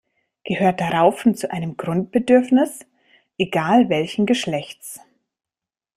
[0.45, 2.83] Gehört Raufen zu einem Grundbedürfnis?
[3.37, 4.99] Egal welchen Geschlechts.